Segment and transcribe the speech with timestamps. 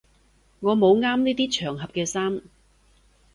[0.61, 2.41] 我冇啱呢啲場合嘅衫